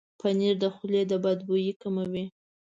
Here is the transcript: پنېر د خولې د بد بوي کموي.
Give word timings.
پنېر 0.19 0.55
د 0.63 0.65
خولې 0.75 1.01
د 1.07 1.13
بد 1.23 1.39
بوي 1.47 1.71
کموي. 1.81 2.25